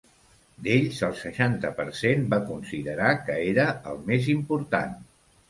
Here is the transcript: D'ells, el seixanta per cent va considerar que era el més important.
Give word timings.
D'ells, 0.67 1.01
el 1.07 1.11
seixanta 1.19 1.71
per 1.81 1.85
cent 1.99 2.25
va 2.33 2.39
considerar 2.49 3.13
que 3.29 3.37
era 3.53 3.69
el 3.93 4.03
més 4.09 4.33
important. 4.35 4.99